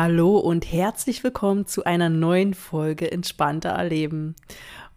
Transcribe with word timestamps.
Hallo 0.00 0.36
und 0.38 0.70
herzlich 0.70 1.24
willkommen 1.24 1.66
zu 1.66 1.82
einer 1.82 2.08
neuen 2.08 2.54
Folge 2.54 3.10
Entspannter 3.10 3.70
Erleben. 3.70 4.36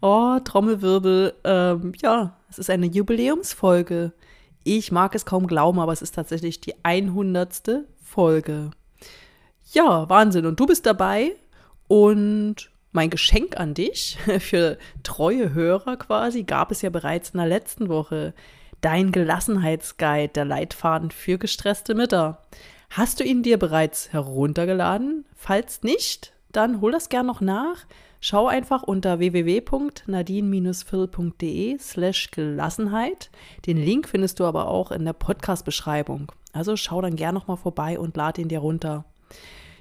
Oh, 0.00 0.38
Trommelwirbel, 0.38 1.34
ähm, 1.42 1.92
ja, 2.00 2.36
es 2.48 2.60
ist 2.60 2.70
eine 2.70 2.86
Jubiläumsfolge. 2.86 4.12
Ich 4.62 4.92
mag 4.92 5.16
es 5.16 5.24
kaum 5.24 5.48
glauben, 5.48 5.80
aber 5.80 5.92
es 5.92 6.02
ist 6.02 6.14
tatsächlich 6.14 6.60
die 6.60 6.76
100. 6.84 7.84
Folge. 8.00 8.70
Ja, 9.72 10.08
Wahnsinn. 10.08 10.46
Und 10.46 10.60
du 10.60 10.66
bist 10.66 10.86
dabei. 10.86 11.32
Und 11.88 12.70
mein 12.92 13.10
Geschenk 13.10 13.58
an 13.58 13.74
dich 13.74 14.18
für 14.38 14.78
treue 15.02 15.52
Hörer 15.52 15.96
quasi 15.96 16.44
gab 16.44 16.70
es 16.70 16.80
ja 16.80 16.90
bereits 16.90 17.30
in 17.30 17.38
der 17.38 17.48
letzten 17.48 17.88
Woche. 17.88 18.34
Dein 18.82 19.10
Gelassenheitsguide, 19.10 20.32
der 20.32 20.44
Leitfaden 20.44 21.10
für 21.10 21.38
gestresste 21.38 21.96
Mütter. 21.96 22.40
Hast 22.94 23.20
du 23.20 23.24
ihn 23.24 23.42
dir 23.42 23.58
bereits 23.58 24.12
heruntergeladen? 24.12 25.24
Falls 25.34 25.82
nicht, 25.82 26.34
dann 26.52 26.82
hol 26.82 26.92
das 26.92 27.08
gern 27.08 27.24
noch 27.24 27.40
nach. 27.40 27.86
Schau 28.20 28.48
einfach 28.48 28.82
unter 28.82 29.18
www.nadine-phil.de 29.18 31.78
slash 31.78 32.30
Gelassenheit. 32.32 33.30
Den 33.64 33.78
Link 33.78 34.10
findest 34.10 34.40
du 34.40 34.44
aber 34.44 34.68
auch 34.68 34.90
in 34.90 35.06
der 35.06 35.14
Podcast-Beschreibung. 35.14 36.32
Also 36.52 36.76
schau 36.76 37.00
dann 37.00 37.16
gern 37.16 37.34
nochmal 37.34 37.56
vorbei 37.56 37.98
und 37.98 38.14
lad 38.18 38.36
ihn 38.36 38.48
dir 38.48 38.58
runter. 38.58 39.06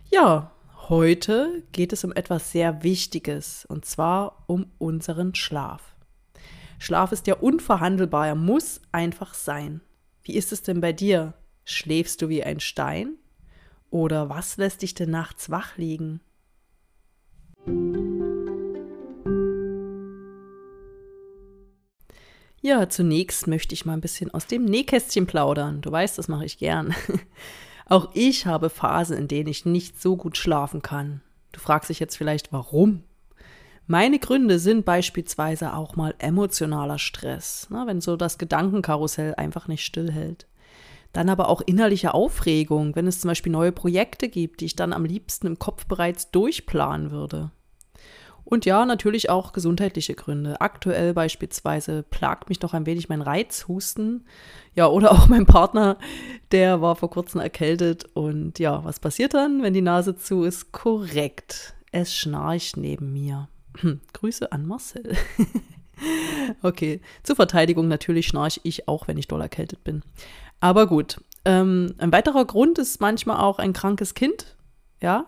Ja, 0.09 0.52
heute 0.88 1.63
geht 1.73 1.91
es 1.91 2.05
um 2.05 2.13
etwas 2.13 2.53
sehr 2.53 2.81
Wichtiges 2.81 3.66
und 3.66 3.83
zwar 3.83 4.45
um 4.47 4.67
unseren 4.78 5.35
Schlaf. 5.35 5.97
Schlaf 6.80 7.11
ist 7.11 7.28
ja 7.28 7.35
unverhandelbar, 7.35 8.28
er 8.28 8.35
muss 8.35 8.80
einfach 8.94 9.33
sein. 9.33 9.81
Wie 10.23 10.35
ist 10.35 10.53
es 10.53 10.63
denn 10.63 10.80
bei 10.80 10.94
dir? 10.94 11.33
Schläfst 11.72 12.22
du 12.22 12.30
wie 12.30 12.44
ein 12.44 12.59
Stein? 12.59 13.16
Oder 13.89 14.30
was 14.30 14.58
lässt 14.58 14.81
dich 14.81 14.94
denn 14.94 15.11
nachts 15.11 15.50
wach 15.50 15.78
liegen? 15.78 16.22
Ja, 22.61 22.88
zunächst 22.89 23.47
möchte 23.47 23.73
ich 23.73 23.86
mal 23.86 23.94
ein 23.94 24.02
bisschen 24.02 24.33
aus 24.33 24.45
dem 24.45 24.66
Nähkästchen 24.66 25.25
plaudern. 25.25 25.81
Du 25.81 25.91
weißt, 25.91 26.17
das 26.17 26.28
mache 26.28 26.45
ich 26.45 26.58
gern. 26.58 26.94
Auch 27.88 28.11
ich 28.13 28.45
habe 28.45 28.69
Phasen, 28.69 29.17
in 29.17 29.28
denen 29.28 29.50
ich 29.50 29.66
nicht 29.66 30.00
so 30.02 30.16
gut 30.16 30.38
schlafen 30.38 30.81
kann. 30.81 31.22
Du 31.52 31.59
fragst 31.59 31.89
dich 31.89 32.00
jetzt 32.00 32.16
vielleicht, 32.16 32.53
warum? 32.53 33.03
Meine 33.88 34.19
Gründe 34.19 34.59
sind 34.59 34.85
beispielsweise 34.85 35.73
auch 35.73 35.97
mal 35.97 36.16
emotionaler 36.19 36.97
Stress, 36.97 37.69
ne, 37.69 37.83
wenn 37.88 38.00
so 38.00 38.16
das 38.16 38.38
Gedankenkarussell 38.38 39.35
einfach 39.35 39.67
nicht 39.67 39.83
stillhält. 39.83 40.47
Dann 41.13 41.29
aber 41.29 41.49
auch 41.49 41.61
innerliche 41.61 42.13
Aufregung, 42.13 42.95
wenn 42.95 43.07
es 43.07 43.19
zum 43.19 43.29
Beispiel 43.29 43.51
neue 43.51 43.71
Projekte 43.71 44.29
gibt, 44.29 44.61
die 44.61 44.65
ich 44.65 44.75
dann 44.75 44.93
am 44.93 45.05
liebsten 45.05 45.47
im 45.47 45.59
Kopf 45.59 45.85
bereits 45.85 46.31
durchplanen 46.31 47.11
würde. 47.11 47.51
Und 48.43 48.65
ja, 48.65 48.85
natürlich 48.85 49.29
auch 49.29 49.53
gesundheitliche 49.53 50.13
Gründe. 50.13 50.59
Aktuell 50.59 51.13
beispielsweise 51.13 52.03
plagt 52.03 52.50
mich 52.50 52.61
noch 52.61 52.73
ein 52.73 52.85
wenig 52.85 53.07
mein 53.07 53.21
Reizhusten. 53.21 54.25
Ja, 54.75 54.88
oder 54.88 55.11
auch 55.11 55.27
mein 55.27 55.45
Partner, 55.45 55.97
der 56.51 56.81
war 56.81 56.97
vor 56.97 57.09
kurzem 57.09 57.39
erkältet. 57.39 58.05
Und 58.13 58.59
ja, 58.59 58.83
was 58.83 59.00
passiert 59.00 59.33
dann, 59.33 59.63
wenn 59.63 59.73
die 59.73 59.81
Nase 59.81 60.17
zu 60.17 60.44
ist? 60.44 60.73
Korrekt. 60.73 61.75
Es 61.94 62.13
schnarcht 62.13 62.75
neben 62.75 63.13
mir. 63.13 63.47
Grüße 64.13 64.51
an 64.51 64.66
Marcel. 64.66 65.16
okay, 66.61 67.00
zur 67.23 67.38
Verteidigung 67.38 67.88
natürlich 67.88 68.27
schnarche 68.27 68.59
ich 68.63 68.88
auch, 68.88 69.07
wenn 69.07 69.17
ich 69.17 69.29
doll 69.29 69.41
erkältet 69.41 69.83
bin. 69.83 70.03
Aber 70.61 70.88
gut. 70.88 71.19
Ähm, 71.44 71.95
ein 71.97 72.13
weiterer 72.13 72.45
Grund 72.45 72.77
ist 72.77 73.01
manchmal 73.01 73.38
auch 73.38 73.59
ein 73.59 73.73
krankes 73.73 74.13
Kind. 74.13 74.55
Ja. 75.01 75.25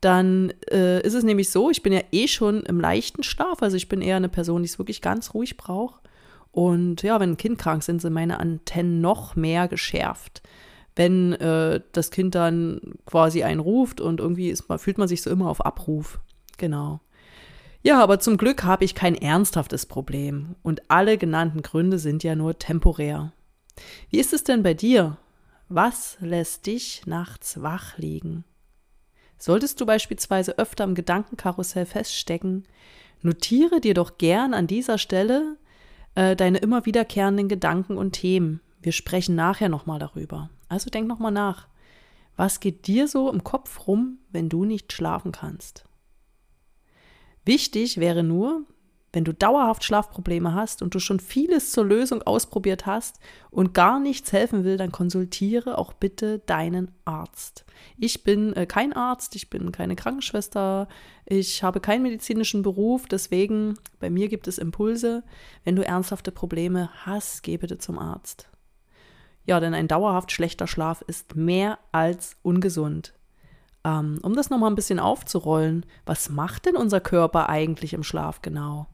Dann 0.00 0.52
äh, 0.70 1.00
ist 1.02 1.14
es 1.14 1.24
nämlich 1.24 1.50
so, 1.50 1.70
ich 1.70 1.82
bin 1.82 1.92
ja 1.92 2.00
eh 2.10 2.26
schon 2.26 2.62
im 2.62 2.80
leichten 2.80 3.22
Schlaf. 3.22 3.62
Also 3.62 3.76
ich 3.76 3.88
bin 3.88 4.00
eher 4.00 4.16
eine 4.16 4.28
Person, 4.28 4.62
die 4.62 4.68
es 4.68 4.78
wirklich 4.78 5.02
ganz 5.02 5.34
ruhig 5.34 5.56
braucht. 5.56 6.00
Und 6.52 7.02
ja, 7.02 7.18
wenn 7.20 7.32
ein 7.32 7.36
Kind 7.36 7.58
krank 7.58 7.82
sind, 7.82 8.00
sind 8.00 8.12
meine 8.12 8.40
Antennen 8.40 9.00
noch 9.00 9.36
mehr 9.36 9.68
geschärft. 9.68 10.42
Wenn 10.94 11.32
äh, 11.34 11.80
das 11.92 12.10
Kind 12.10 12.34
dann 12.34 12.80
quasi 13.06 13.42
einen 13.42 13.60
ruft 13.60 14.00
und 14.00 14.20
irgendwie 14.20 14.50
ist, 14.50 14.64
fühlt 14.76 14.98
man 14.98 15.08
sich 15.08 15.22
so 15.22 15.30
immer 15.30 15.48
auf 15.48 15.64
Abruf. 15.64 16.20
Genau. 16.58 17.00
Ja, 17.82 18.00
aber 18.00 18.20
zum 18.20 18.36
Glück 18.36 18.62
habe 18.62 18.84
ich 18.84 18.94
kein 18.94 19.14
ernsthaftes 19.16 19.86
Problem. 19.86 20.54
Und 20.62 20.90
alle 20.90 21.18
genannten 21.18 21.62
Gründe 21.62 21.98
sind 21.98 22.22
ja 22.22 22.36
nur 22.36 22.58
temporär. 22.58 23.32
Wie 24.10 24.18
ist 24.18 24.32
es 24.32 24.44
denn 24.44 24.62
bei 24.62 24.74
dir? 24.74 25.18
Was 25.68 26.18
lässt 26.20 26.66
dich 26.66 27.06
nachts 27.06 27.62
wach 27.62 27.96
liegen? 27.98 28.44
Solltest 29.38 29.80
du 29.80 29.86
beispielsweise 29.86 30.58
öfter 30.58 30.84
im 30.84 30.94
Gedankenkarussell 30.94 31.86
feststecken, 31.86 32.64
notiere 33.22 33.80
dir 33.80 33.94
doch 33.94 34.18
gern 34.18 34.54
an 34.54 34.66
dieser 34.66 34.98
Stelle 34.98 35.56
äh, 36.14 36.36
deine 36.36 36.58
immer 36.58 36.86
wiederkehrenden 36.86 37.48
Gedanken 37.48 37.96
und 37.96 38.12
Themen. 38.12 38.60
Wir 38.80 38.92
sprechen 38.92 39.34
nachher 39.34 39.68
nochmal 39.68 39.98
darüber. 39.98 40.50
Also 40.68 40.90
denk 40.90 41.08
nochmal 41.08 41.32
nach. 41.32 41.68
Was 42.36 42.60
geht 42.60 42.86
dir 42.86 43.08
so 43.08 43.30
im 43.30 43.44
Kopf 43.44 43.86
rum, 43.86 44.18
wenn 44.30 44.48
du 44.48 44.64
nicht 44.64 44.92
schlafen 44.92 45.32
kannst? 45.32 45.84
Wichtig 47.44 47.98
wäre 47.98 48.22
nur, 48.22 48.64
wenn 49.12 49.24
du 49.24 49.34
dauerhaft 49.34 49.84
Schlafprobleme 49.84 50.54
hast 50.54 50.80
und 50.82 50.94
du 50.94 50.98
schon 50.98 51.20
vieles 51.20 51.70
zur 51.70 51.84
Lösung 51.84 52.22
ausprobiert 52.22 52.86
hast 52.86 53.20
und 53.50 53.74
gar 53.74 54.00
nichts 54.00 54.32
helfen 54.32 54.64
will, 54.64 54.78
dann 54.78 54.90
konsultiere 54.90 55.76
auch 55.76 55.92
bitte 55.92 56.38
deinen 56.40 56.90
Arzt. 57.04 57.66
Ich 57.98 58.24
bin 58.24 58.54
äh, 58.54 58.66
kein 58.66 58.92
Arzt, 58.92 59.36
ich 59.36 59.50
bin 59.50 59.70
keine 59.70 59.96
Krankenschwester, 59.96 60.88
ich 61.26 61.62
habe 61.62 61.80
keinen 61.80 62.02
medizinischen 62.02 62.62
Beruf, 62.62 63.06
deswegen 63.06 63.74
bei 64.00 64.08
mir 64.08 64.28
gibt 64.28 64.48
es 64.48 64.58
Impulse. 64.58 65.24
Wenn 65.64 65.76
du 65.76 65.84
ernsthafte 65.84 66.32
Probleme 66.32 66.88
hast, 67.04 67.42
geh 67.42 67.58
bitte 67.58 67.78
zum 67.78 67.98
Arzt. 67.98 68.48
Ja, 69.44 69.60
denn 69.60 69.74
ein 69.74 69.88
dauerhaft 69.88 70.32
schlechter 70.32 70.66
Schlaf 70.66 71.02
ist 71.02 71.36
mehr 71.36 71.78
als 71.90 72.36
ungesund. 72.42 73.12
Ähm, 73.84 74.20
um 74.22 74.34
das 74.34 74.50
nochmal 74.50 74.70
ein 74.70 74.76
bisschen 74.76 75.00
aufzurollen, 75.00 75.84
was 76.06 76.30
macht 76.30 76.66
denn 76.66 76.76
unser 76.76 77.00
Körper 77.00 77.48
eigentlich 77.48 77.92
im 77.92 78.04
Schlaf 78.04 78.40
genau? 78.40 78.86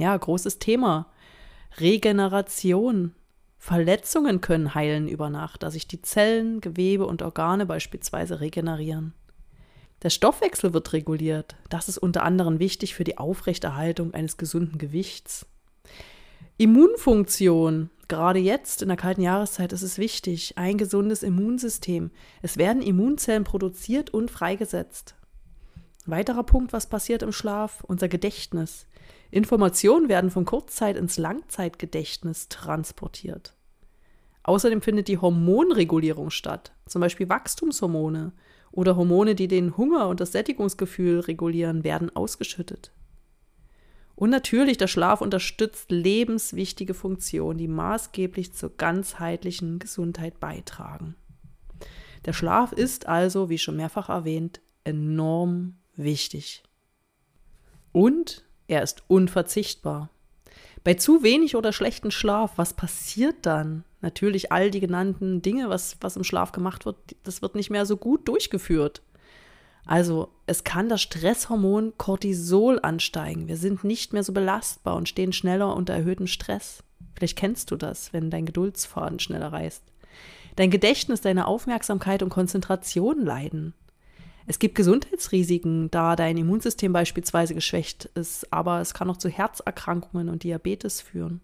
Ja, 0.00 0.16
großes 0.16 0.58
Thema. 0.58 1.08
Regeneration. 1.76 3.14
Verletzungen 3.58 4.40
können 4.40 4.74
heilen 4.74 5.08
über 5.08 5.28
Nacht, 5.28 5.62
da 5.62 5.70
sich 5.70 5.86
die 5.86 6.00
Zellen, 6.00 6.62
Gewebe 6.62 7.04
und 7.04 7.20
Organe 7.20 7.66
beispielsweise 7.66 8.40
regenerieren. 8.40 9.12
Der 10.02 10.08
Stoffwechsel 10.08 10.72
wird 10.72 10.94
reguliert. 10.94 11.54
Das 11.68 11.90
ist 11.90 11.98
unter 11.98 12.22
anderem 12.22 12.60
wichtig 12.60 12.94
für 12.94 13.04
die 13.04 13.18
Aufrechterhaltung 13.18 14.14
eines 14.14 14.38
gesunden 14.38 14.78
Gewichts. 14.78 15.44
Immunfunktion. 16.56 17.90
Gerade 18.08 18.38
jetzt 18.38 18.80
in 18.80 18.88
der 18.88 18.96
kalten 18.96 19.20
Jahreszeit 19.20 19.74
ist 19.74 19.82
es 19.82 19.98
wichtig. 19.98 20.56
Ein 20.56 20.78
gesundes 20.78 21.22
Immunsystem. 21.22 22.10
Es 22.40 22.56
werden 22.56 22.80
Immunzellen 22.80 23.44
produziert 23.44 24.08
und 24.08 24.30
freigesetzt. 24.30 25.14
Weiterer 26.06 26.44
Punkt, 26.44 26.72
was 26.72 26.86
passiert 26.86 27.22
im 27.22 27.32
Schlaf? 27.32 27.84
Unser 27.86 28.08
Gedächtnis. 28.08 28.86
Informationen 29.30 30.08
werden 30.08 30.30
von 30.30 30.44
Kurzzeit 30.44 30.96
ins 30.96 31.16
Langzeitgedächtnis 31.16 32.48
transportiert. 32.48 33.54
Außerdem 34.42 34.82
findet 34.82 35.08
die 35.08 35.18
Hormonregulierung 35.18 36.30
statt, 36.30 36.72
zum 36.86 37.00
Beispiel 37.00 37.28
Wachstumshormone 37.28 38.32
oder 38.72 38.96
Hormone, 38.96 39.34
die 39.34 39.48
den 39.48 39.76
Hunger 39.76 40.08
und 40.08 40.20
das 40.20 40.32
Sättigungsgefühl 40.32 41.20
regulieren, 41.20 41.84
werden 41.84 42.14
ausgeschüttet. 42.14 42.92
Und 44.16 44.30
natürlich, 44.30 44.76
der 44.76 44.86
Schlaf 44.86 45.20
unterstützt 45.20 45.90
lebenswichtige 45.90 46.94
Funktionen, 46.94 47.58
die 47.58 47.68
maßgeblich 47.68 48.52
zur 48.52 48.76
ganzheitlichen 48.76 49.78
Gesundheit 49.78 50.40
beitragen. 50.40 51.14
Der 52.26 52.34
Schlaf 52.34 52.72
ist 52.72 53.06
also, 53.06 53.48
wie 53.48 53.56
schon 53.56 53.76
mehrfach 53.76 54.10
erwähnt, 54.10 54.60
enorm 54.84 55.78
wichtig. 55.96 56.62
Und 57.92 58.44
er 58.70 58.82
ist 58.82 59.02
unverzichtbar. 59.08 60.10
Bei 60.84 60.94
zu 60.94 61.22
wenig 61.22 61.56
oder 61.56 61.72
schlechten 61.72 62.10
Schlaf, 62.10 62.52
was 62.56 62.72
passiert 62.72 63.34
dann? 63.42 63.84
Natürlich 64.00 64.52
all 64.52 64.70
die 64.70 64.80
genannten 64.80 65.42
Dinge, 65.42 65.68
was, 65.68 65.96
was 66.00 66.16
im 66.16 66.24
Schlaf 66.24 66.52
gemacht 66.52 66.86
wird, 66.86 66.96
das 67.24 67.42
wird 67.42 67.56
nicht 67.56 67.70
mehr 67.70 67.84
so 67.84 67.96
gut 67.96 68.28
durchgeführt. 68.28 69.02
Also 69.84 70.28
es 70.46 70.62
kann 70.62 70.88
das 70.88 71.02
Stresshormon 71.02 71.94
Cortisol 71.98 72.78
ansteigen. 72.80 73.48
Wir 73.48 73.56
sind 73.56 73.82
nicht 73.82 74.12
mehr 74.12 74.22
so 74.22 74.32
belastbar 74.32 74.94
und 74.94 75.08
stehen 75.08 75.32
schneller 75.32 75.74
unter 75.74 75.94
erhöhtem 75.94 76.28
Stress. 76.28 76.84
Vielleicht 77.14 77.36
kennst 77.36 77.72
du 77.72 77.76
das, 77.76 78.12
wenn 78.12 78.30
dein 78.30 78.46
Geduldsfaden 78.46 79.18
schneller 79.18 79.52
reißt. 79.52 79.82
Dein 80.54 80.70
Gedächtnis, 80.70 81.20
deine 81.20 81.46
Aufmerksamkeit 81.46 82.22
und 82.22 82.30
Konzentration 82.30 83.24
leiden. 83.24 83.74
Es 84.46 84.58
gibt 84.58 84.74
Gesundheitsrisiken, 84.74 85.90
da 85.90 86.16
dein 86.16 86.36
Immunsystem 86.36 86.92
beispielsweise 86.92 87.54
geschwächt 87.54 88.06
ist, 88.14 88.52
aber 88.52 88.80
es 88.80 88.94
kann 88.94 89.10
auch 89.10 89.16
zu 89.16 89.28
Herzerkrankungen 89.28 90.28
und 90.28 90.42
Diabetes 90.42 91.00
führen. 91.00 91.40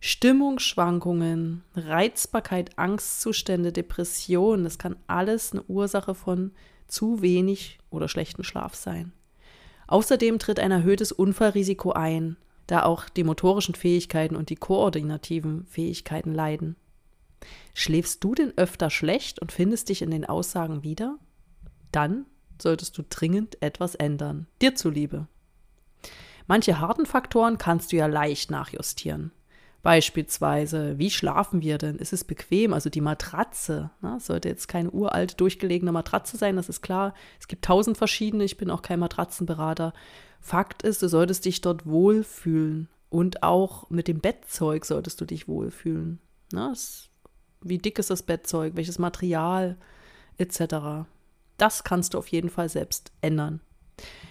Stimmungsschwankungen, 0.00 1.62
Reizbarkeit, 1.76 2.76
Angstzustände, 2.76 3.72
Depressionen, 3.72 4.64
das 4.64 4.78
kann 4.78 4.96
alles 5.06 5.52
eine 5.52 5.62
Ursache 5.62 6.14
von 6.16 6.50
zu 6.88 7.22
wenig 7.22 7.78
oder 7.88 8.08
schlechten 8.08 8.42
Schlaf 8.42 8.74
sein. 8.74 9.12
Außerdem 9.86 10.40
tritt 10.40 10.58
ein 10.58 10.72
erhöhtes 10.72 11.12
Unfallrisiko 11.12 11.92
ein, 11.92 12.36
da 12.66 12.82
auch 12.82 13.08
die 13.08 13.24
motorischen 13.24 13.74
Fähigkeiten 13.74 14.34
und 14.34 14.50
die 14.50 14.56
koordinativen 14.56 15.66
Fähigkeiten 15.66 16.34
leiden. 16.34 16.76
Schläfst 17.74 18.24
du 18.24 18.34
denn 18.34 18.52
öfter 18.56 18.90
schlecht 18.90 19.38
und 19.38 19.52
findest 19.52 19.88
dich 19.88 20.02
in 20.02 20.10
den 20.10 20.24
Aussagen 20.24 20.82
wieder? 20.82 21.18
Dann 21.92 22.26
solltest 22.60 22.96
du 22.98 23.02
dringend 23.08 23.62
etwas 23.62 23.94
ändern, 23.94 24.46
dir 24.60 24.74
zuliebe. 24.74 25.28
Manche 26.46 26.80
harten 26.80 27.06
Faktoren 27.06 27.58
kannst 27.58 27.92
du 27.92 27.96
ja 27.96 28.06
leicht 28.06 28.50
nachjustieren. 28.50 29.32
Beispielsweise, 29.82 30.96
wie 30.98 31.10
schlafen 31.10 31.60
wir 31.60 31.76
denn? 31.76 31.96
Ist 31.96 32.12
es 32.12 32.22
bequem? 32.22 32.72
Also 32.72 32.88
die 32.88 33.00
Matratze. 33.00 33.90
Ne? 34.00 34.18
Sollte 34.20 34.48
jetzt 34.48 34.68
keine 34.68 34.90
uralte, 34.92 35.36
durchgelegene 35.36 35.90
Matratze 35.90 36.36
sein, 36.36 36.54
das 36.54 36.68
ist 36.68 36.82
klar. 36.82 37.14
Es 37.40 37.48
gibt 37.48 37.64
tausend 37.64 37.98
verschiedene, 37.98 38.44
ich 38.44 38.56
bin 38.56 38.70
auch 38.70 38.82
kein 38.82 39.00
Matratzenberater. 39.00 39.92
Fakt 40.40 40.82
ist, 40.82 41.02
du 41.02 41.08
solltest 41.08 41.44
dich 41.44 41.60
dort 41.60 41.84
wohlfühlen. 41.84 42.88
Und 43.08 43.42
auch 43.42 43.90
mit 43.90 44.08
dem 44.08 44.20
Bettzeug 44.20 44.84
solltest 44.84 45.20
du 45.20 45.24
dich 45.24 45.48
wohlfühlen. 45.48 46.20
Ne? 46.52 46.72
Wie 47.60 47.78
dick 47.78 47.98
ist 47.98 48.10
das 48.10 48.22
Bettzeug? 48.22 48.76
Welches 48.76 48.98
Material? 48.98 49.76
Etc. 50.38 50.60
Das 51.62 51.84
kannst 51.84 52.14
du 52.14 52.18
auf 52.18 52.26
jeden 52.26 52.50
Fall 52.50 52.68
selbst 52.68 53.12
ändern. 53.20 53.60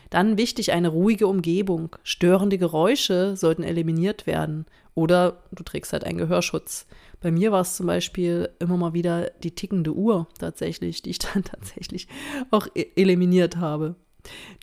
Dann 0.09 0.37
wichtig 0.37 0.73
eine 0.73 0.89
ruhige 0.89 1.27
Umgebung. 1.27 1.95
Störende 2.03 2.57
Geräusche 2.57 3.37
sollten 3.37 3.63
eliminiert 3.63 4.27
werden. 4.27 4.65
Oder 4.95 5.41
du 5.53 5.63
trägst 5.63 5.93
halt 5.93 6.03
einen 6.03 6.17
Gehörschutz. 6.17 6.87
Bei 7.21 7.31
mir 7.31 7.53
war 7.53 7.61
es 7.61 7.77
zum 7.77 7.87
Beispiel 7.87 8.49
immer 8.59 8.75
mal 8.75 8.91
wieder 8.93 9.29
die 9.43 9.55
tickende 9.55 9.93
Uhr 9.93 10.27
tatsächlich, 10.39 11.03
die 11.03 11.11
ich 11.11 11.19
dann 11.33 11.45
tatsächlich 11.45 12.09
auch 12.49 12.67
e-, 12.75 12.87
eliminiert 12.97 13.55
habe. 13.55 13.95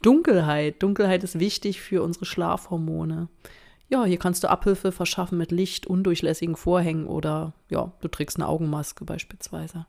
Dunkelheit. 0.02 0.82
Dunkelheit 0.82 1.24
ist 1.24 1.38
wichtig 1.38 1.80
für 1.80 2.02
unsere 2.02 2.26
Schlafhormone. 2.26 3.30
Ja, 3.88 4.04
hier 4.04 4.18
kannst 4.18 4.44
du 4.44 4.50
Abhilfe 4.50 4.92
verschaffen 4.92 5.38
mit 5.38 5.52
Licht, 5.52 5.86
undurchlässigen 5.86 6.54
Vorhängen 6.54 7.06
oder 7.06 7.54
ja, 7.70 7.92
du 8.02 8.08
trägst 8.08 8.36
eine 8.36 8.46
Augenmaske 8.46 9.06
beispielsweise. 9.06 9.86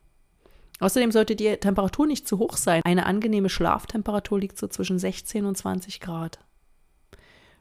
Außerdem 0.80 1.12
sollte 1.12 1.36
die 1.36 1.56
Temperatur 1.58 2.06
nicht 2.06 2.26
zu 2.26 2.38
hoch 2.38 2.56
sein. 2.56 2.82
Eine 2.84 3.06
angenehme 3.06 3.50
Schlaftemperatur 3.50 4.40
liegt 4.40 4.58
so 4.58 4.66
zwischen 4.66 4.98
16 4.98 5.44
und 5.44 5.56
20 5.56 6.00
Grad. 6.00 6.38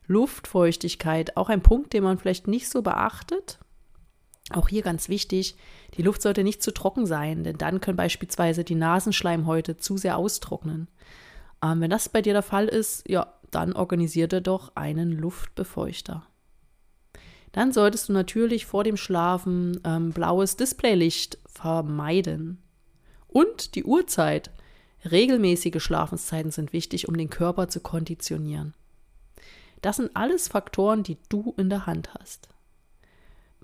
Luftfeuchtigkeit, 0.08 1.38
auch 1.38 1.50
ein 1.50 1.62
Punkt, 1.62 1.94
den 1.94 2.04
man 2.04 2.18
vielleicht 2.18 2.48
nicht 2.48 2.70
so 2.70 2.82
beachtet. 2.82 3.60
Auch 4.52 4.70
hier 4.70 4.82
ganz 4.82 5.10
wichtig, 5.10 5.56
die 5.96 6.02
Luft 6.02 6.24
sollte 6.24 6.44
nicht 6.44 6.64
zu 6.64 6.74
trocken 6.74 7.06
sein, 7.06 7.44
denn 7.44 7.58
dann 7.58 7.82
können 7.82 7.98
beispielsweise 7.98 8.64
die 8.64 8.74
Nasenschleimhäute 8.76 9.78
zu 9.78 9.98
sehr 9.98 10.18
austrocknen. 10.18 10.88
Ähm, 11.64 11.82
wenn 11.82 11.92
das 11.92 12.10
bei 12.10 12.24
dir 12.24 12.34
der 12.34 12.42
Fall 12.42 12.68
ist, 12.68 13.08
ja, 13.08 13.34
dann 13.52 13.74
organisiere 13.74 14.42
doch 14.42 14.76
einen 14.76 15.12
Luftbefeuchter. 15.12 16.26
Dann 17.52 17.72
solltest 17.72 18.10
du 18.10 18.14
natürlich 18.14 18.66
vor 18.66 18.84
dem 18.84 18.98
Schlafen 18.98 19.80
ähm, 19.84 20.12
blaues 20.12 20.56
Displaylicht 20.56 21.38
vermeiden. 21.48 22.64
Und 23.30 23.76
die 23.76 23.84
Uhrzeit. 23.84 24.52
Regelmäßige 25.10 25.82
Schlafenszeiten 25.82 26.52
sind 26.52 26.74
wichtig, 26.74 27.08
um 27.08 27.16
den 27.16 27.30
Körper 27.30 27.70
zu 27.70 27.80
konditionieren. 27.80 28.74
Das 29.82 29.96
sind 29.96 30.14
alles 30.16 30.50
Faktoren, 30.50 31.04
die 31.04 31.18
du 31.30 31.54
in 31.58 31.70
der 31.70 31.86
Hand 31.86 32.14
hast. 32.20 32.50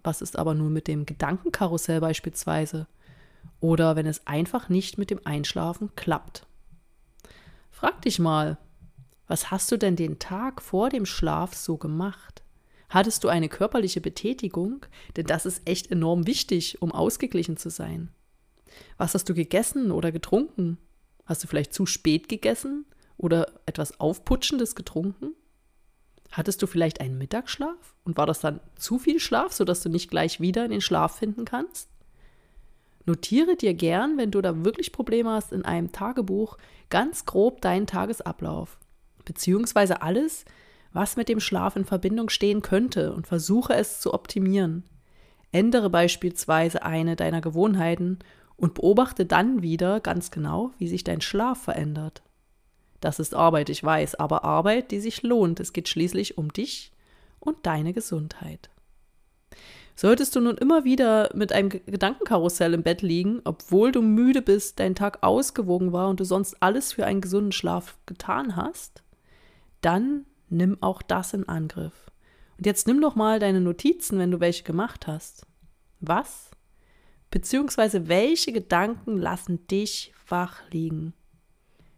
Was 0.01 0.21
ist 0.21 0.38
aber 0.38 0.53
nun 0.53 0.71
mit 0.71 0.88
dem 0.88 1.06
Gedankenkarussell 1.06 2.00
beispielsweise? 2.00 2.88
Oder 3.59 3.95
wenn 3.95 4.06
es 4.06 4.25
einfach 4.27 4.69
nicht 4.69 4.97
mit 4.97 5.09
dem 5.09 5.19
Einschlafen 5.25 5.89
klappt? 5.95 6.45
Frag 7.71 8.01
dich 8.03 8.19
mal, 8.19 8.57
was 9.27 9.51
hast 9.51 9.71
du 9.71 9.77
denn 9.77 9.95
den 9.95 10.19
Tag 10.19 10.62
vor 10.62 10.89
dem 10.89 11.06
Schlaf 11.06 11.53
so 11.56 11.77
gemacht? 11.77 12.44
Hattest 12.89 13.23
du 13.23 13.27
eine 13.27 13.50
körperliche 13.50 14.00
Betätigung? 14.00 14.85
Denn 15.17 15.25
das 15.25 15.45
ist 15.45 15.67
echt 15.67 15.91
enorm 15.91 16.27
wichtig, 16.27 16.81
um 16.81 16.91
ausgeglichen 16.91 17.57
zu 17.57 17.69
sein. 17.69 18.09
Was 18.98 19.13
hast 19.13 19.30
du 19.30 19.33
gegessen 19.33 19.92
oder 19.92 20.12
getrunken? 20.12 20.77
Hast 21.25 21.44
du 21.44 21.48
vielleicht 21.48 21.74
zu 21.74 21.86
spät 21.86 22.30
gegessen 22.30 22.86
oder 23.18 23.48
etwas 23.66 24.00
Aufputschendes 24.00 24.75
getrunken? 24.75 25.33
Hattest 26.31 26.62
du 26.62 26.68
vielleicht 26.68 27.01
einen 27.01 27.18
Mittagsschlaf 27.18 27.95
und 28.04 28.18
war 28.18 28.25
das 28.25 28.39
dann 28.39 28.60
zu 28.75 29.00
viel 29.00 29.19
Schlaf, 29.19 29.54
sodass 29.54 29.81
du 29.81 29.89
nicht 29.89 30.10
gleich 30.10 30.42
wieder 30.42 30.66
in 30.66 30.72
den 30.72 30.81
Schlaf 30.81 31.18
finden 31.18 31.45
kannst? 31.45 31.89
Notiere 33.06 33.56
dir 33.56 33.74
gern, 33.74 34.18
wenn 34.18 34.31
du 34.31 34.42
da 34.42 34.66
wirklich 34.66 34.92
Probleme 34.92 35.30
hast, 35.30 35.54
in 35.54 35.63
einem 35.63 35.92
Tagebuch 35.92 36.57
ganz 36.89 37.25
grob 37.25 37.62
deinen 37.62 37.86
Tagesablauf, 37.86 38.80
beziehungsweise 39.24 40.01
alles, 40.01 40.45
was 40.92 41.16
mit 41.16 41.30
dem 41.30 41.39
Schlaf 41.39 41.75
in 41.75 41.86
Verbindung 41.86 42.30
stehen 42.30 42.62
könnte 42.62 43.13
und 43.13 43.27
versuche 43.27 43.75
es 43.75 44.00
zu 44.00 44.13
optimieren. 44.13 44.83
Ändere 45.51 45.89
beispielsweise 45.89 46.83
eine 46.83 47.16
deiner 47.16 47.42
Gewohnheiten 47.42 48.19
und 48.57 48.73
beobachte 48.73 49.25
dann 49.25 49.61
wieder 49.61 49.99
ganz 49.99 50.31
genau, 50.31 50.71
wie 50.77 50.87
sich 50.87 51.03
dein 51.03 51.21
Schlaf 51.21 51.63
verändert. 51.63 52.23
Das 53.01 53.19
ist 53.19 53.35
Arbeit, 53.35 53.69
ich 53.69 53.83
weiß, 53.83 54.15
aber 54.15 54.43
Arbeit, 54.43 54.91
die 54.91 54.99
sich 54.99 55.21
lohnt. 55.21 55.59
Es 55.59 55.73
geht 55.73 55.89
schließlich 55.89 56.37
um 56.37 56.51
dich 56.51 56.91
und 57.39 57.57
deine 57.65 57.93
Gesundheit. 57.93 58.69
Solltest 59.95 60.35
du 60.35 60.41
nun 60.41 60.57
immer 60.57 60.83
wieder 60.83 61.29
mit 61.33 61.53
einem 61.53 61.69
Gedankenkarussell 61.69 62.73
im 62.73 62.83
Bett 62.83 63.01
liegen, 63.01 63.41
obwohl 63.45 63.93
du 63.93 64.01
müde 64.01 64.41
bist, 64.41 64.79
dein 64.79 64.95
Tag 64.95 65.23
ausgewogen 65.23 65.93
war 65.93 66.09
und 66.09 66.19
du 66.19 66.25
sonst 66.25 66.61
alles 66.61 66.91
für 66.91 67.05
einen 67.05 67.21
gesunden 67.21 67.53
Schlaf 67.53 67.97
getan 68.05 68.57
hast, 68.57 69.03
dann 69.81 70.25
nimm 70.50 70.77
auch 70.81 71.01
das 71.01 71.33
in 71.33 71.47
Angriff. 71.47 72.12
Und 72.57 72.65
jetzt 72.65 72.88
nimm 72.88 73.00
doch 73.00 73.15
mal 73.15 73.39
deine 73.39 73.62
Notizen, 73.62 74.19
wenn 74.19 74.31
du 74.31 74.39
welche 74.39 74.63
gemacht 74.63 75.07
hast. 75.07 75.45
Was 76.01 76.51
beziehungsweise 77.36 78.08
welche 78.08 78.54
Gedanken 78.54 79.18
lassen 79.18 79.68
dich 79.68 80.13
wach 80.30 80.62
liegen? 80.72 81.13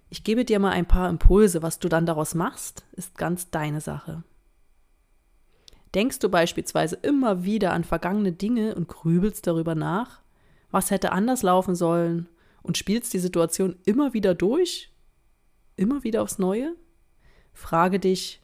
Ich 0.10 0.24
gebe 0.24 0.44
dir 0.44 0.58
mal 0.58 0.72
ein 0.72 0.88
paar 0.88 1.12
Impulse, 1.12 1.62
was 1.62 1.78
du 1.78 1.90
dann 1.90 2.08
daraus 2.08 2.34
machst, 2.34 2.88
ist 2.94 3.20
ganz 3.20 3.52
deine 3.52 3.80
Sache. 3.80 4.24
Denkst 5.94 6.18
du 6.18 6.30
beispielsweise 6.30 6.96
immer 6.96 7.44
wieder 7.44 7.74
an 7.74 7.84
vergangene 7.84 8.32
Dinge 8.32 8.74
und 8.74 8.88
grübelst 8.88 9.46
darüber 9.46 9.76
nach, 9.76 10.24
was 10.72 10.90
hätte 10.90 11.12
anders 11.12 11.44
laufen 11.44 11.76
sollen 11.76 12.28
und 12.64 12.80
spielst 12.80 13.14
die 13.14 13.20
Situation 13.20 13.76
immer 13.86 14.16
wieder 14.16 14.34
durch, 14.34 14.92
immer 15.76 16.04
wieder 16.04 16.24
aufs 16.24 16.40
Neue? 16.40 16.76
Frage 17.54 18.00
dich, 18.00 18.42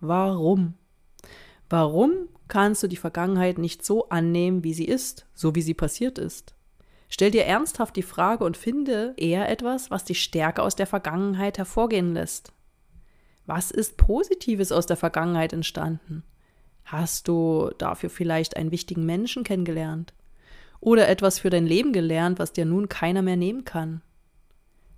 warum? 0.00 0.74
Warum 1.70 2.28
kannst 2.52 2.82
du 2.82 2.86
die 2.86 2.98
Vergangenheit 2.98 3.56
nicht 3.56 3.82
so 3.82 4.10
annehmen, 4.10 4.62
wie 4.62 4.74
sie 4.74 4.84
ist, 4.84 5.24
so 5.32 5.54
wie 5.54 5.62
sie 5.62 5.72
passiert 5.72 6.18
ist? 6.18 6.54
Stell 7.08 7.30
dir 7.30 7.46
ernsthaft 7.46 7.96
die 7.96 8.02
Frage 8.02 8.44
und 8.44 8.58
finde 8.58 9.14
eher 9.16 9.48
etwas, 9.48 9.90
was 9.90 10.04
die 10.04 10.14
Stärke 10.14 10.62
aus 10.62 10.76
der 10.76 10.86
Vergangenheit 10.86 11.56
hervorgehen 11.56 12.12
lässt. 12.12 12.52
Was 13.46 13.70
ist 13.70 13.96
Positives 13.96 14.70
aus 14.70 14.84
der 14.84 14.98
Vergangenheit 14.98 15.54
entstanden? 15.54 16.24
Hast 16.84 17.26
du 17.26 17.70
dafür 17.78 18.10
vielleicht 18.10 18.58
einen 18.58 18.70
wichtigen 18.70 19.06
Menschen 19.06 19.44
kennengelernt? 19.44 20.12
Oder 20.78 21.08
etwas 21.08 21.38
für 21.38 21.48
dein 21.48 21.66
Leben 21.66 21.94
gelernt, 21.94 22.38
was 22.38 22.52
dir 22.52 22.66
nun 22.66 22.90
keiner 22.90 23.22
mehr 23.22 23.36
nehmen 23.36 23.64
kann? 23.64 24.02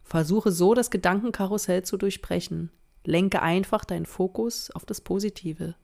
Versuche 0.02 0.50
so 0.50 0.74
das 0.74 0.90
Gedankenkarussell 0.90 1.84
zu 1.84 1.98
durchbrechen. 1.98 2.70
Lenke 3.04 3.42
einfach 3.42 3.84
deinen 3.84 4.06
Fokus 4.06 4.72
auf 4.72 4.84
das 4.84 5.00
Positive. 5.00 5.76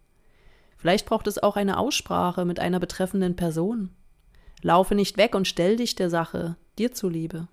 Vielleicht 0.81 1.05
braucht 1.05 1.27
es 1.27 1.43
auch 1.43 1.57
eine 1.57 1.79
Aussprache 1.79 2.47
mit 2.47 2.59
einer 2.59 2.81
betreffenden 2.81 3.37
Person. 3.37 3.91
Laufe 4.63 4.95
nicht 4.95 5.19
weg 5.19 5.35
und 5.35 5.47
stell 5.47 5.77
dich 5.77 5.95
der 5.95 6.09
Sache, 6.09 6.57
dir 6.79 6.91
zuliebe. 6.91 7.49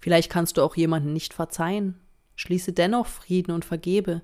Vielleicht 0.00 0.30
kannst 0.30 0.56
du 0.56 0.62
auch 0.62 0.76
jemanden 0.76 1.12
nicht 1.12 1.34
verzeihen. 1.34 1.98
Schließe 2.36 2.72
dennoch 2.72 3.08
Frieden 3.08 3.50
und 3.50 3.64
vergebe. 3.64 4.22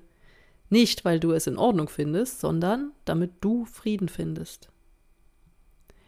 Nicht, 0.69 1.03
weil 1.03 1.19
du 1.19 1.33
es 1.33 1.45
in 1.45 1.57
Ordnung 1.57 1.89
findest, 1.89 2.39
sondern 2.39 2.93
damit 3.03 3.31
du 3.41 3.65
Frieden 3.65 4.07
findest. 4.07 4.69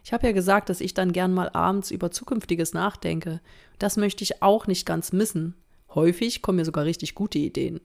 Ich 0.06 0.14
habe 0.14 0.28
ja 0.28 0.32
gesagt, 0.32 0.70
dass 0.70 0.80
ich 0.80 0.94
dann 0.94 1.12
gern 1.12 1.34
mal 1.34 1.50
abends 1.50 1.92
über 1.92 2.10
Zukünftiges 2.10 2.74
nachdenke. 2.74 3.42
Das 3.80 3.98
möchte 3.98 4.24
ich 4.24 4.42
auch 4.42 4.66
nicht 4.66 4.86
ganz 4.86 5.12
missen. 5.12 5.56
Häufig 5.94 6.42
kommen 6.42 6.56
mir 6.56 6.66
sogar 6.66 6.86
richtig 6.86 7.16
gute 7.16 7.38
Ideen. 7.38 7.82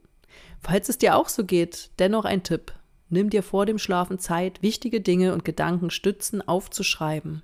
Falls 0.61 0.88
es 0.88 0.99
dir 0.99 1.16
auch 1.16 1.28
so 1.28 1.45
geht, 1.45 1.90
dennoch 1.99 2.25
ein 2.25 2.45
Tipp. 2.45 2.73
Nimm 3.09 3.31
dir 3.31 3.43
vor 3.43 3.67
dem 3.67 3.79
Schlafen 3.79 4.19
Zeit, 4.19 4.63
wichtige 4.63 5.01
Dinge 5.01 5.35
und 5.35 5.45
Gedanken 5.45 5.91
stützen 5.91 6.47
aufzuschreiben. 6.47 7.43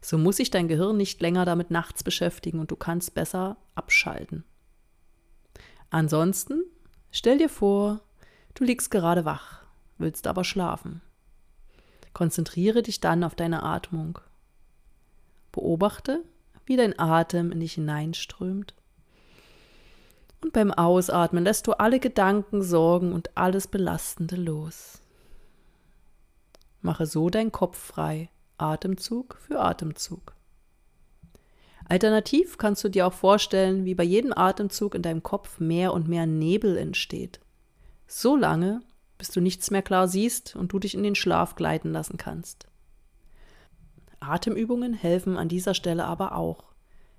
So 0.00 0.16
muss 0.16 0.36
sich 0.36 0.50
dein 0.50 0.68
Gehirn 0.68 0.96
nicht 0.96 1.20
länger 1.20 1.44
damit 1.44 1.70
nachts 1.70 2.02
beschäftigen 2.02 2.58
und 2.58 2.70
du 2.70 2.76
kannst 2.76 3.14
besser 3.14 3.56
abschalten. 3.74 4.44
Ansonsten 5.90 6.62
stell 7.10 7.38
dir 7.38 7.48
vor, 7.48 8.00
du 8.54 8.64
liegst 8.64 8.90
gerade 8.90 9.24
wach, 9.24 9.62
willst 9.98 10.26
aber 10.26 10.44
schlafen. 10.44 11.02
Konzentriere 12.12 12.82
dich 12.82 13.00
dann 13.00 13.24
auf 13.24 13.34
deine 13.34 13.62
Atmung. 13.62 14.18
Beobachte, 15.52 16.22
wie 16.64 16.76
dein 16.76 16.98
Atem 16.98 17.52
in 17.52 17.60
dich 17.60 17.74
hineinströmt. 17.74 18.74
Und 20.42 20.52
beim 20.52 20.72
Ausatmen 20.72 21.44
lässt 21.44 21.66
du 21.66 21.72
alle 21.72 22.00
Gedanken, 22.00 22.62
Sorgen 22.62 23.12
und 23.12 23.36
alles 23.36 23.66
Belastende 23.66 24.36
los. 24.36 24.99
Mache 26.80 27.06
so 27.06 27.30
deinen 27.30 27.52
Kopf 27.52 27.78
frei, 27.78 28.30
Atemzug 28.58 29.36
für 29.40 29.60
Atemzug. 29.60 30.34
Alternativ 31.88 32.56
kannst 32.56 32.84
du 32.84 32.88
dir 32.88 33.06
auch 33.06 33.12
vorstellen, 33.12 33.84
wie 33.84 33.94
bei 33.94 34.04
jedem 34.04 34.32
Atemzug 34.32 34.94
in 34.94 35.02
deinem 35.02 35.22
Kopf 35.22 35.58
mehr 35.58 35.92
und 35.92 36.08
mehr 36.08 36.26
Nebel 36.26 36.76
entsteht. 36.76 37.40
So 38.06 38.36
lange, 38.36 38.82
bis 39.18 39.30
du 39.30 39.40
nichts 39.40 39.70
mehr 39.70 39.82
klar 39.82 40.08
siehst 40.08 40.54
und 40.56 40.72
du 40.72 40.78
dich 40.78 40.94
in 40.94 41.02
den 41.02 41.14
Schlaf 41.14 41.56
gleiten 41.56 41.92
lassen 41.92 42.16
kannst. 42.16 42.68
Atemübungen 44.20 44.94
helfen 44.94 45.36
an 45.36 45.48
dieser 45.48 45.74
Stelle 45.74 46.04
aber 46.04 46.36
auch. 46.36 46.64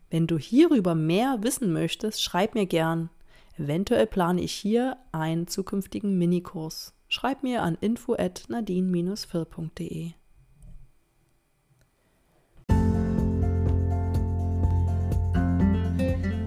Wenn 0.10 0.28
du 0.28 0.38
hierüber 0.38 0.96
mehr 0.96 1.40
wissen 1.42 1.74
möchtest, 1.74 2.24
schreib 2.24 2.56
mir 2.56 2.66
gern. 2.66 3.10
Eventuell 3.58 4.08
plane 4.08 4.42
ich 4.42 4.54
hier 4.54 4.98
einen 5.12 5.48
zukünftigen 5.48 6.18
Minikurs. 6.18 6.94
Schreib 7.14 7.44
mir 7.44 7.62
an 7.62 7.78
info@nadine-phil.de. 7.82 10.12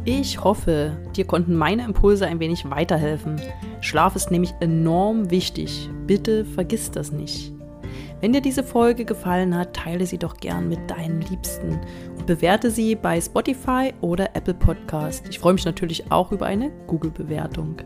Ich 0.07 0.43
hoffe, 0.43 0.97
dir 1.15 1.27
konnten 1.27 1.55
meine 1.55 1.85
Impulse 1.85 2.27
ein 2.27 2.41
wenig 2.41 2.71
weiterhelfen. 2.71 3.39
Schlaf 3.83 4.17
ist 4.17 4.31
nämlich 4.31 4.55
enorm 4.61 5.31
wichtig. 5.31 5.91
Bitte 6.07 6.47
vergiss 6.47 6.91
das 6.91 7.13
nicht. 7.13 7.53
Wenn 8.23 8.33
dir 8.33 8.41
diese 8.41 8.65
Folge 8.65 9.05
gefallen 9.05 9.55
hat, 9.55 9.77
teile 9.77 10.07
sie 10.07 10.17
doch 10.17 10.39
gern 10.39 10.71
mit 10.71 10.91
deinen 10.91 11.21
Liebsten 11.21 11.79
und 12.17 12.25
bewerte 12.25 12.71
sie 12.71 12.95
bei 12.95 13.21
Spotify 13.21 13.93
oder 14.01 14.35
Apple 14.35 14.55
Podcast. 14.55 15.29
Ich 15.29 15.39
freue 15.39 15.53
mich 15.53 15.67
natürlich 15.67 16.11
auch 16.11 16.33
über 16.33 16.47
eine 16.47 16.71
Google-Bewertung. 16.87 17.83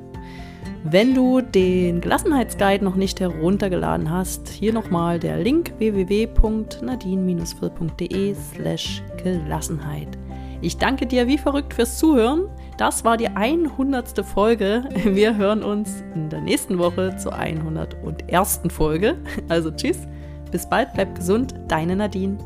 Wenn 0.84 1.14
du 1.14 1.40
den 1.40 2.00
Gelassenheitsguide 2.00 2.84
noch 2.84 2.94
nicht 2.94 3.18
heruntergeladen 3.20 4.10
hast, 4.10 4.48
hier 4.48 4.72
nochmal 4.72 5.18
der 5.18 5.38
Link 5.38 5.72
www.nadine-phil.de 5.78 8.34
slash 8.34 9.02
Gelassenheit. 9.22 10.08
Ich 10.60 10.76
danke 10.76 11.06
dir 11.06 11.26
wie 11.26 11.38
verrückt 11.38 11.74
fürs 11.74 11.98
Zuhören. 11.98 12.48
Das 12.78 13.04
war 13.04 13.16
die 13.16 13.28
100. 13.28 14.24
Folge. 14.24 14.88
Wir 15.04 15.36
hören 15.36 15.62
uns 15.62 16.02
in 16.14 16.30
der 16.30 16.40
nächsten 16.40 16.78
Woche 16.78 17.16
zur 17.16 17.34
101. 17.34 18.62
Folge. 18.68 19.16
Also 19.48 19.70
tschüss 19.70 20.08
bis 20.50 20.66
bald, 20.66 20.92
bleib 20.94 21.14
gesund, 21.14 21.54
deine 21.68 21.96
Nadine. 21.96 22.38